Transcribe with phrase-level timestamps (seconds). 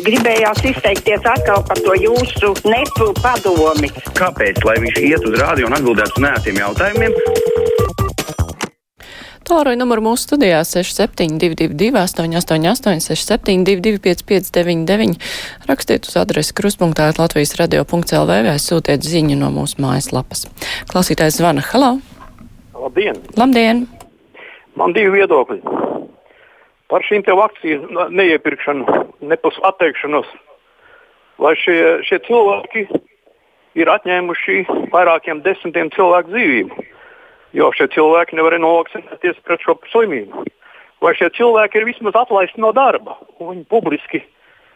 [0.00, 3.90] Gribējās izteikties atkal par to jūsu nepu padomi.
[4.16, 4.62] Kāpēc?
[4.64, 7.16] Lai viņš iet uz rādio un atbildētu uz nētiem jautājumiem.
[9.42, 15.18] Tālruņa numuru mūsu studijā 6722, 888, 672, 559,
[15.68, 20.46] rakstiet uz adresi kruspunktā Latvijas radio.lv vai sūtiet ziņu no mūsu mājaslapas.
[20.88, 21.66] Klausītājs zvana.
[21.68, 21.98] Halo!
[22.78, 23.20] Labdien!
[23.36, 23.84] Labdien!
[24.78, 25.81] Man divi viedokļi
[26.92, 29.02] par šīm vakcīnu neiepirkšanu,
[29.32, 30.28] nepus atteikšanos.
[31.40, 32.86] Vai šie, šie cilvēki
[33.80, 34.58] ir atņēmuši
[34.92, 36.90] vairākiem desmitiem cilvēku dzīvību?
[37.56, 40.44] jo šie cilvēki nevarēja novakcinēties pret šo slimību.
[41.02, 44.22] Vai šie cilvēki ir vismaz atlaisti no darba, un viņi publiski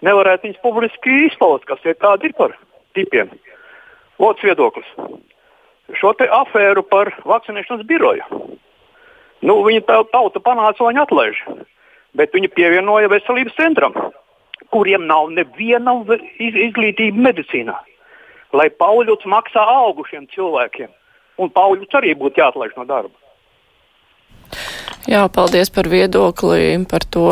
[0.07, 2.57] nevarētu viņus publiski izpaust, kas ir tādi ir par
[2.99, 3.31] tipiem.
[4.23, 4.89] Otrs viedoklis.
[5.97, 8.43] Šo te afēru par vakcinēšanas biroju.
[9.47, 11.41] Nu, viņa tauta panāca, viņi atlaiž,
[12.19, 13.97] bet viņi pievienoja veselības centram,
[14.75, 15.95] kuriem nav neviena
[16.41, 17.77] izglītība medicīnā.
[18.57, 20.91] Lai Pauļots maksā algu šiem cilvēkiem
[21.43, 23.15] un Pauļus arī būtu jāatlaiž no darba.
[25.07, 27.29] Jā, paldies par viedokli par to,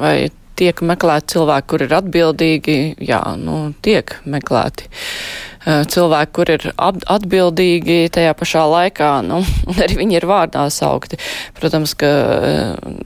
[0.00, 2.78] vai tiek meklēti cilvēki, kur ir atbildīgi.
[3.10, 4.88] Jā, nu, tiek meklēti
[5.90, 9.42] cilvēki, kur ir atbildīgi tajā pašā laikā, nu,
[9.82, 11.20] arī viņi ir vārdā saukti.
[11.58, 12.10] Protams, ka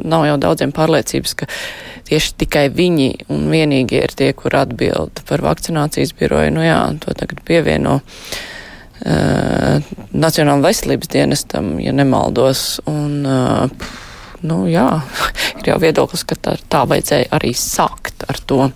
[0.05, 1.51] nav jau daudziem pārliecības, ka
[2.09, 6.53] tieši tikai viņi un vienīgi ir tie, kur atbild par vakcinācijas biroju.
[6.57, 8.01] Nu jā, to tagad pievieno.
[8.01, 8.43] Uh,
[9.03, 12.81] uh, Nacionāla veselības dienestam, ja nemaldos.
[12.91, 13.91] Un, uh,
[14.47, 14.89] nu, jā,
[15.61, 18.69] ir jau viedoklis, ka tā, tā vajadzēja arī sākt ar to.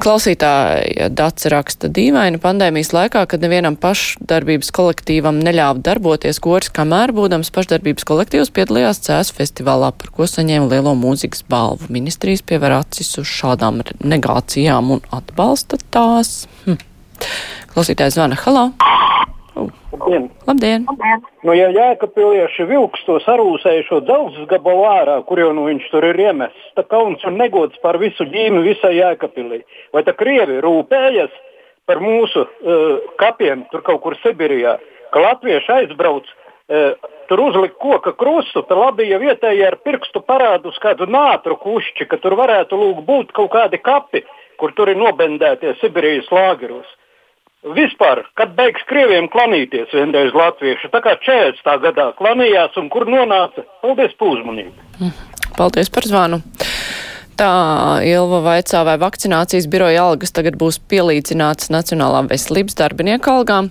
[0.00, 7.52] Klausītāja Dats raksta dīvaini pandēmijas laikā, kad nevienam pašdarbības kolektīvam neļāva darboties koris, kamēr būdams
[7.52, 11.90] pašdarbības kolektīvs piedalījās CS festivālā, par ko saņēma lielo mūzikas balvu.
[11.92, 16.46] Ministrijas pievēr acis uz šādām negācijām un atbalsta tās.
[16.64, 16.80] Hm.
[17.74, 18.40] Klausītājs zvana.
[18.40, 18.70] Halo!
[19.92, 20.28] Labdien!
[20.46, 20.86] Labdien.
[21.44, 26.20] Nu, ja jēkapilieši vilks to sarūsējušo dzelzs gabalu ārā, kur jau nu viņš tur ir
[26.28, 29.62] iemests, tad kauns un negods par visu ģīmi visai jēkapilī.
[29.94, 31.32] Vai tā Krievi rūpējas
[31.88, 34.76] par mūsu uh, kapiem tur kaut kur Sibirijā,
[35.14, 40.70] ka latvieši aizbrauc, uh, tur uzlikt koka krustu, tad labi, ja vietējie ar pirkstu parādu
[40.70, 44.24] uz kādu nātru kušķi, ka tur varētu lūk būt kaut kādi kapi,
[44.60, 46.88] kur tur ir nobendētie Sibirijas lāgeros.
[47.60, 51.74] Vispār, kad beigs krieviem klanīties vienreiz latvieši, tā kā 40.
[51.82, 53.66] gadā klanījās un kur nonāca?
[53.84, 55.10] Paldies par uzmanību!
[55.58, 56.40] Paldies par zvanu!
[57.36, 57.50] Tā
[58.08, 63.68] Ilva vaicā, vai vakcinācijas biroja algas tagad būs pielīdzināts Nacionālām veselības darbinieku algām.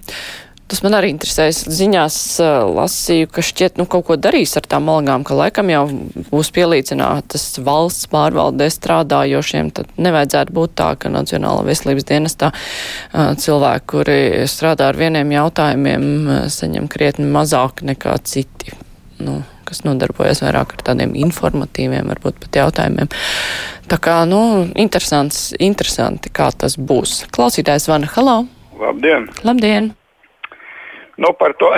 [0.69, 1.63] Tas man arī interesēs.
[1.73, 5.81] Ziņās uh, lasīju, ka šķiet, nu, kaut ko darīs ar tām algām, ka laikam jau
[6.29, 9.71] būs pielīdzinātas valsts pārvaldē strādājošiem.
[9.73, 14.19] Tad nevajadzētu būt tā, ka Nacionāla veselības dienestā uh, cilvēki, kuri
[14.51, 18.77] strādā ar vieniem jautājumiem, uh, saņem krietni mazāk nekā citi.
[19.19, 23.09] Nu, kas nodarbojas vairāk ar tādiem informatīviem, varbūt pat jautājumiem.
[23.89, 27.23] Tā kā, nu, interesants, interesanti, kā tas būs.
[27.33, 28.43] Klausītājs Vana Halo!
[28.79, 29.31] Labdien!
[29.43, 29.95] Labdien!
[31.19, 31.71] Nu, par to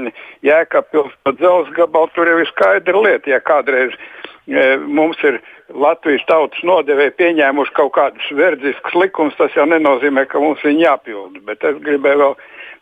[0.48, 3.30] jēkabpils dzelzs gabalu tur jau ir skaidra lieta.
[3.30, 5.38] Ja kādreiz e, mums ir
[5.70, 11.44] Latvijas tautas nodevēji pieņēmuši kaut kādus verdziskus likumus, tas jau nenozīmē, ka mums viņi jāpilda.
[11.46, 12.38] Bet es gribēju vēl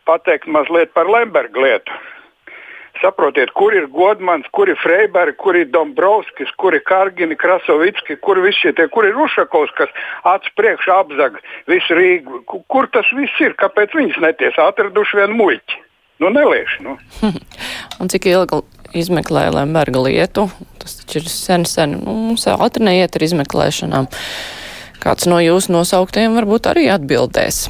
[0.09, 2.01] pateikt mazliet par Lemberga lietu.
[2.97, 8.41] Saprotiet, kur ir Godmans, kur ir Freiberga, kur ir Dombrovskis, kur ir Kargini, Krasovicki, kur
[8.41, 9.93] visi šie tie, kur ir Ušakovs, kas
[10.25, 12.41] acu priekšā apzaga visu Rīgu.
[12.47, 13.53] Kur tas viss ir?
[13.61, 15.83] Kāpēc viņas netiesa atraduši vienu muļķi?
[16.19, 16.83] Nu, neliešu.
[16.83, 16.97] Nu.
[18.01, 18.61] Un cik ilgi
[18.97, 20.47] izmeklēja Lemberga lietu?
[20.81, 21.99] Tas taču ir sen, sen.
[22.01, 24.09] Nu, mums ātri neiet ar izmeklēšanām.
[25.03, 27.67] Kāds no jūsu nosauktiem varbūt arī atbildēs.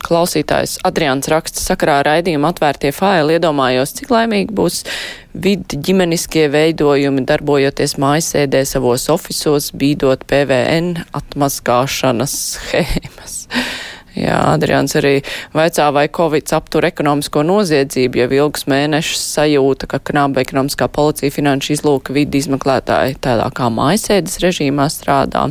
[0.00, 4.80] Klausītājs Adrians raksta sakarā raidījuma atvērtie faili iedomājos, cik laimīgi būs
[5.36, 13.40] vidi ģimeniskie veidojumi, darbojoties mājasēdē savos ofisos, bīdot PVN atmaskāšanas schēmas.
[14.20, 15.14] Jā, Adrians arī
[15.56, 21.72] vaicā, vai Covid aptur ekonomisko noziedzību, jau ilgus mēnešus sajūta, ka knāba ekonomiskā policija finanšu
[21.78, 25.48] izlūka vidi izmeklētāji tādā kā mājasēdes režīmā strādā.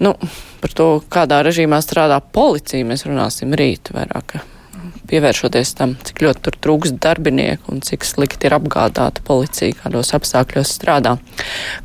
[0.00, 0.14] Nu,
[0.62, 4.38] par to, kādā režīmā strādā policija, mēs runāsim rīt vairāk
[5.08, 10.74] pievēršoties tam, cik ļoti tur trūkst darbinieku un cik slikti ir apgādāta policija, kādos apstākļos
[10.78, 11.16] strādā.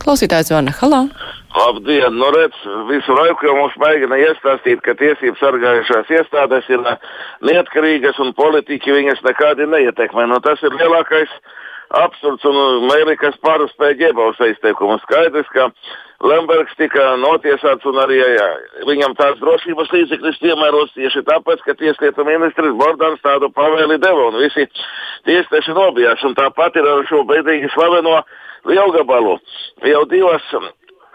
[0.03, 1.05] Klausītājs zvana Halā.
[1.53, 2.13] Labdien!
[2.17, 2.55] Nu, redz,
[2.89, 6.81] visu laiku jau mums mēģina iestāstīt, ka tiesību sargājušās iestādes ir
[7.45, 10.25] neatkarīgas un politiķi viņas nekādi neietekmē.
[10.31, 11.29] Nu, tas ir lielākais
[11.93, 12.57] absurds un
[12.89, 14.97] Mērīkas pārspēja ģebaus izteikumu.
[15.03, 15.69] Skaidrs, ka
[16.25, 18.49] Lembergs tika notiesāts un arī jā,
[18.89, 24.41] viņam tāds drošības līdzeklis piemēros tieši tāpēc, ka tieslietu ministrs Bordans tādu pavēli deva un
[24.41, 24.65] visi
[25.29, 26.25] tiesneši nobijās.
[26.25, 28.23] Un tāpat ir ar šo beidīgi slaveno
[28.65, 29.37] lielgabalu.
[29.85, 30.55] Jau divas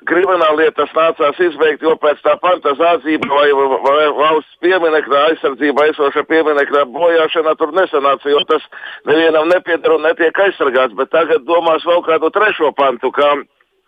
[0.06, 3.48] krimināllietas nācās izbeigt, jo pēc tā fantazācija vai,
[3.82, 8.64] vai valsts pieminekļa aizsardzība aizsoša pieminekļa bojāšana tur nesanāca, jo tas
[9.08, 10.96] nevienam nepiedara un netiek aizsargāts.
[10.98, 13.34] Bet tagad domās vēl kādu trešo pantu, kā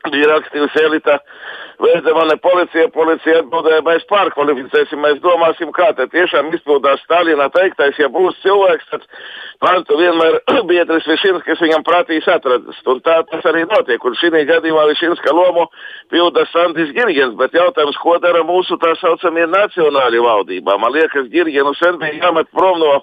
[0.09, 1.19] bija rakstījusi Elita
[1.81, 8.11] Veidemane policija, policija atbildēja, mēs pārkvalificēsim, mēs domāsim, kā te tiešām izpildās Stalina teiktais, ja
[8.13, 9.07] būs cilvēks, tad
[9.65, 12.85] pantu vienmēr biedrs Višinskis viņam prātīs atradist.
[12.85, 15.67] Un tā tas arī notiek, un šī gadījumā Višinska lomu
[16.13, 20.77] pilda Sandis Girgens, bet jautājums, ko dara mūsu tā saucamie nacionāļu valdībā?
[20.81, 22.99] Man liekas, Girgenu sen bija jāmet prom no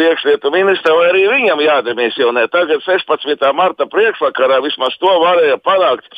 [0.00, 2.46] iekšlietu ministra, vai arī viņam jādemisionē.
[2.52, 3.44] Tagad 16.
[3.56, 6.08] marta priekšvakarā vismaz to varēja panākt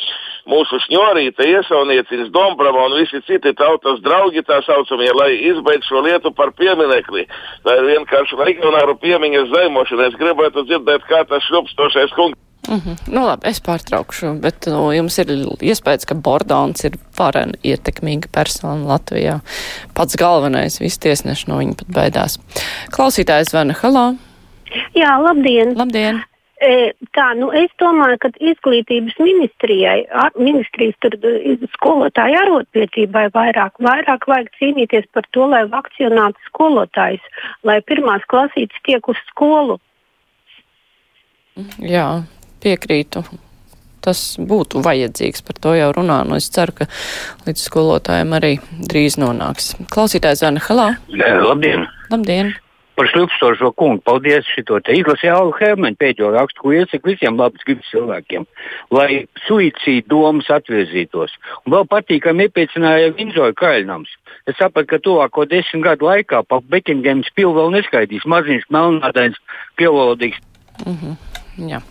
[0.50, 6.34] mūsu šņorīte, iesaunieciņas Dombrava un visi citi tautas draugi tā saucamie, lai izbeigtu šo lietu
[6.36, 7.26] par pieminekli.
[7.64, 10.10] Tā ir vienkārši regionāru piemiņas zaimošana.
[10.12, 12.43] Es gribētu dzirdēt, kā tas šļupstošais kungs.
[12.68, 12.96] Mm -hmm.
[13.06, 15.26] Nu, labi, es pārtraukšu, bet nu, jums ir
[15.60, 19.40] iespējas, ka Bordāns ir varena ietekmīga persona Latvijā.
[19.94, 22.38] Pats galvenais, visi tiesneši no viņa pat baidās.
[22.96, 24.14] Klausītājs Vena Halā.
[24.94, 25.76] Jā, labdien!
[25.76, 26.22] Labdien!
[26.64, 30.06] E, tā, nu es domāju, ka izglītības ministrijai,
[30.38, 31.16] ministrijas tur
[31.74, 37.26] skolotāju arotbiedrībai vairāk, vairāk vajag cīnīties par to, lai vakcinētu skolotājus,
[37.68, 39.80] lai pirmās klasītes tiek uz skolu.
[41.78, 42.22] Jā,
[42.64, 43.24] piekrītu.
[44.04, 46.18] Tas būtu vajadzīgs, par to jau runā.
[46.28, 46.88] Nu, es ceru, ka
[47.46, 48.52] līdz skolotājiem arī
[48.90, 49.72] drīz nonāks.
[49.94, 50.90] Klausītājs Zana Halā.
[51.08, 51.86] Labdien!
[52.12, 52.52] Labdien!
[52.94, 54.02] Par šļupstošo kungu.
[54.06, 58.44] Paldies šito te izlasīju Alu Hermanu pēdējo rakstu, ko iesaku visiem labas gribas cilvēkiem,
[58.94, 61.34] lai suicīdu domas atvirzītos.
[61.64, 64.12] Un vēl patīkami iepriecināja Vinzoja Kaļnams.
[64.46, 69.42] Es sapratu, ka tuvāko desmit gadu laikā pa Bekingēmas pilu vēl neskaidīs maziņš melnādains
[69.80, 70.38] pievalodīgs.
[70.84, 71.18] Mm -hmm.
[71.72, 71.82] Jā.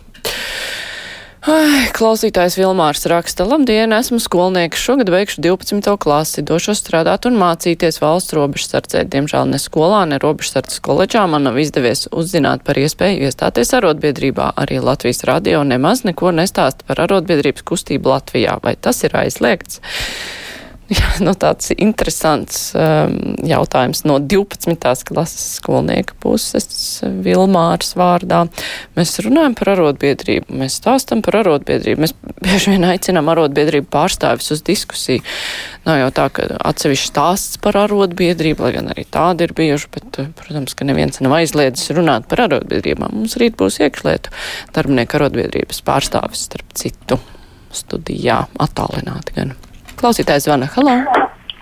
[1.44, 5.90] Ai, klausītājs Vilmārs raksta, labdien, esmu skolnieks, šogad beigšu 12.
[6.00, 9.02] klasi, došos strādāt un mācīties valsts robežsardzē.
[9.12, 14.54] Diemžēl ne skolā, ne robežsardzes koledžā man nav izdevies uzzināt par iespēju iestāties arotbiedrībā.
[14.62, 18.56] Arī Latvijas radio nemaz neko nestāsta par arotbiedrības kustību Latvijā.
[18.64, 19.84] Vai tas ir aizliegts?
[20.92, 23.14] Jā, nu, tāds interesants um,
[23.48, 24.74] jautājums no 12.
[25.08, 28.42] klases skolnieka puses Vilmāras vārdā.
[28.98, 32.12] Mēs runājam par arotbiedrību, mēs stāstam par arotbiedrību, mēs
[32.44, 35.24] bieži vien aicinām arotbiedrību pārstāvis uz diskusiju.
[35.88, 40.22] Nav jau tā, ka atsevišķi stāsts par arotbiedrību, lai gan arī tādi ir bijuši, bet,
[40.36, 43.22] protams, ka neviens nav aizliedzis runāt par arotbiedrībām.
[43.22, 44.36] Mums rīt būs iekšlietu
[44.76, 47.22] darbinieku arotbiedrības pārstāvis, starp citu,
[47.72, 49.56] studijā attālināti gan.
[50.00, 50.68] Klausītājs zvana.
[50.74, 50.96] Halo!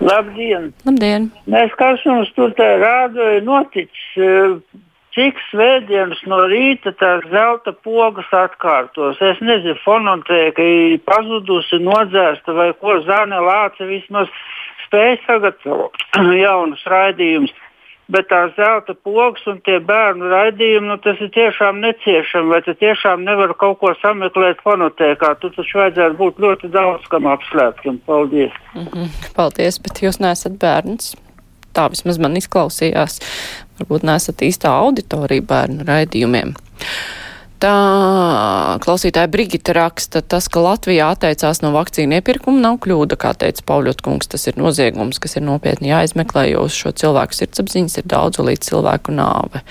[0.03, 0.71] Labdien!
[0.87, 1.29] Labdien!
[1.49, 4.55] Mēs kas mums tur tā rādoja noticis, eh,
[5.15, 9.21] cik svētdienas no rīta tās zelta pogas atkārtos.
[9.21, 14.31] Es nezinu, fonotēka ir pazudusi, nodzēsta vai ko Zana Lāca vismaz
[14.87, 16.07] spēja sagatavot
[16.43, 17.53] jaunus raidījumus
[18.13, 22.51] bet tās zelta pogas un tie bērnu raidījumi, nu, tas ir tiešām neciešami.
[22.53, 25.33] Vai tu tiešām nevari kaut ko sameklēt fonotēkā?
[25.41, 27.99] Tu taču vajadzētu būt ļoti daudz kam apslēptam.
[28.07, 28.55] Paldies!
[28.75, 29.33] Mm -hmm.
[29.35, 31.15] Paldies, bet jūs neesat bērns.
[31.73, 33.19] Tā vismaz man izklausījās.
[33.79, 36.53] Varbūt neesat īstā auditorija bērnu raidījumiem.
[37.63, 43.63] Tā klausītāja Brigita raksta, tas, ka Latvijā atteicās no vakcīnu iepirkuma, nav kļūda, kā teica
[43.69, 44.27] Pauļotkungs.
[44.33, 48.67] Tas ir noziegums, kas ir nopietni jāizmeklē, jo uz šo cilvēku sirdsapziņas ir daudz līdz
[48.67, 49.63] cilvēku nāve.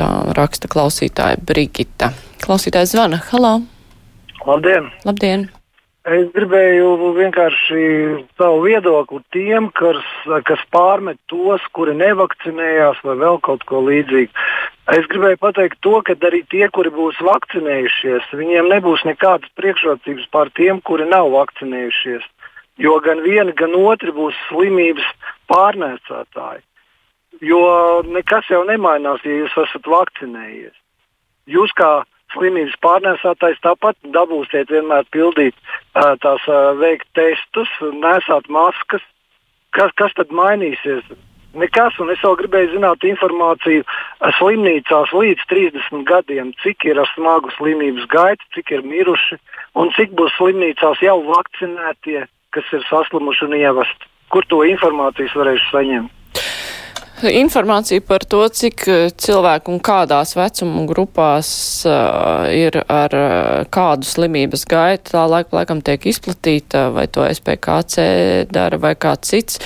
[0.00, 2.14] Tā raksta klausītāja Brigita.
[2.40, 3.20] Klausītājs zvana.
[3.28, 3.58] Halo!
[4.48, 4.88] Labdien!
[5.04, 5.50] Labdien!
[6.04, 7.84] Es gribēju vienkārši
[8.36, 10.02] savu viedokli tiem, kas,
[10.44, 14.28] kas pārmet tos, kuri nevakcinējās vai vēl kaut ko līdzīgu.
[14.92, 20.52] Es gribēju pateikt to, ka arī tie, kuri būs vakcinējušies, viņiem nebūs nekādas priekšrocības pār
[20.52, 22.28] tiem, kuri nav vakcinējušies.
[22.84, 25.08] Jo gan vieni, gan otri būs slimības
[25.48, 26.60] pārnēsātāji.
[27.40, 27.64] Jo
[28.04, 30.76] nekas jau nemainās, ja jūs esat vakcinējies.
[31.48, 32.02] Jūs kā
[32.34, 35.54] slimības pārnēsātājs tāpat dabūsiet vienmēr pildīt
[35.94, 36.48] tās
[36.80, 39.04] veikt testus, nesāt maskas.
[39.74, 41.06] Kas, kas tad mainīsies?
[41.54, 43.84] Nekas, un es vēl gribēju zināt informāciju
[44.38, 49.38] slimnīcās līdz 30 gadiem, cik ir ar smagu slimības gaitu, cik ir miruši
[49.78, 52.24] un cik būs slimnīcās jau vakcinētie,
[52.54, 54.10] kas ir saslimuši un ievesti.
[54.34, 56.10] Kur to informācijas varēšu saņemt?
[57.30, 61.48] Informācija par to, cik eh, cilvēku un kādās vecuma grupās
[61.88, 68.04] uh, ir ar uh, kādu slimības gaitu, tā laika laikam tiek izplatīta, vai to SPKC
[68.52, 69.60] dara vai kāds cits,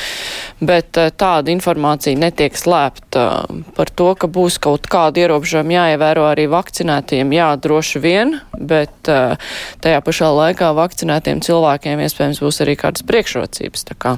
[0.61, 3.25] bet uh, tāda informācija netiek slēpta
[3.77, 9.39] par to, ka būs kaut kādi ierobežojumi jāievēro arī vakcinētiem, jā, droši vien, bet uh,
[9.85, 13.89] tajā pašā laikā vakcinētiem cilvēkiem iespējams būs arī kādas priekšrocības.
[13.89, 14.17] Tā kā,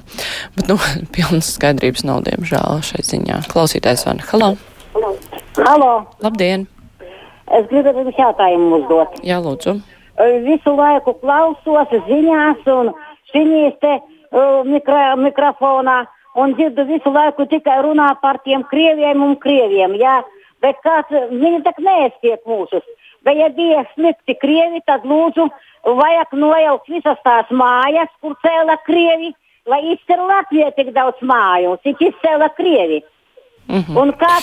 [0.57, 0.81] bet, nu,
[1.15, 3.47] pilnas skaidrības nav, diemžēl, šeit ziņā ziņā.
[3.51, 4.25] Klausītājs Vana.
[4.31, 4.57] Halo!
[5.57, 6.07] Halo!
[6.23, 6.67] Labdien!
[7.51, 9.19] Es gribu jums jautājumu uzdot.
[9.27, 9.81] Jā, lūdzu.
[10.45, 12.93] Visu laiku klausos ziņās un
[13.33, 16.05] šīs te uh, mikro, mikrofonā
[16.37, 19.97] un dzirdu visu laiku tikai runā par tiem krieviem un krieviem.
[19.99, 20.21] Jā?
[20.61, 22.85] Bet kāds, viņi tak neestiek mūsus.
[23.25, 25.49] Bet ja bija slikti krievi, tad lūdzu
[25.85, 29.33] vajag nojaukt visas tās mājas, kur cēla krievi,
[29.67, 33.01] lai izcer Latvijai tik daudz māju, cik izcēla krievi.
[33.69, 34.01] Mm -hmm.
[34.03, 34.43] Un kā?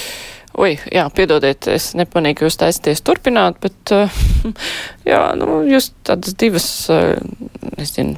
[0.58, 4.10] Ui, jā, piedodiet, es nepanīju, ka jūs taisties turpināt, bet, uh,
[5.12, 7.14] jā, nu, jūs tādas divas, uh,
[7.78, 8.18] es zinu,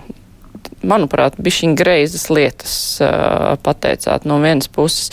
[0.81, 4.25] manuprāt, bišķiņ greizas lietas uh, pateicāt.
[4.29, 5.11] No vienas puses,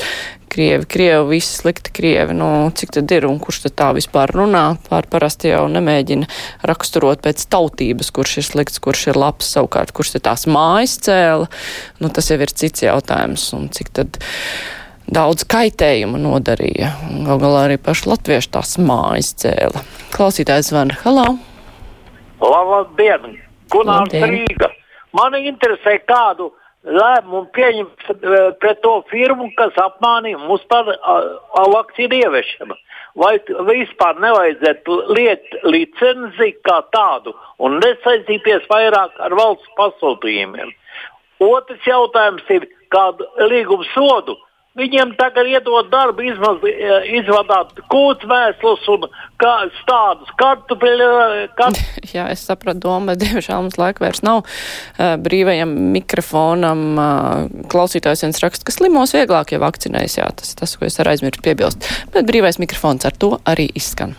[0.57, 4.79] Krievi, Krievi, visi slikti Krievi, nu, cik tad ir un kurš tad tā vispār runā?
[4.87, 6.29] Pār parasti jau nemēģina
[6.71, 11.51] raksturot pēc tautības, kurš ir slikts, kurš ir labs, savukārt, kurš tad tās mājas cēla.
[12.01, 14.21] Nu, tas jau ir cits jautājums, un cik tad
[15.13, 16.93] daudz kaitējuma nodarīja.
[17.27, 19.83] Gal galā arī paši latvieši tās mājas cēla.
[20.15, 21.27] Klausītājs van, halā!
[22.43, 23.37] Labdien!
[23.73, 24.71] Gunārs Rīga!
[25.17, 26.51] Mani interesē kādu
[26.87, 28.11] lēmumu pieņemt
[28.61, 30.91] pret to firmu, kas apmānīja mūs par
[31.75, 32.77] vakcīnu ieviešanu.
[33.17, 33.39] Vai
[33.71, 37.33] vispār nevajadzētu liet licenzi kā tādu
[37.65, 40.75] un nesaistīties vairāk ar valsts pasūtījumiem?
[41.47, 44.37] Otrs jautājums ir, kādu līgumu sodu
[44.77, 46.61] Viņiem tagad iedod darbu, izmaz,
[47.09, 49.07] izvadāt kūts vēstules un
[49.41, 51.09] kā, stādus kartupeļu.
[51.57, 51.81] Kart...
[52.17, 56.85] Jā, es sapratu domu, bet diemžēl mums laika vairs nav uh, brīvajam mikrofonam.
[56.93, 60.21] Uh, klausītājs viens raksta, ka slimos vieglāk, ja vakcinējas.
[60.21, 61.89] Jā, tas tas, ko es ar aizmirstu piebilst.
[62.13, 64.13] Bet brīvais mikrofons ar to arī izskan.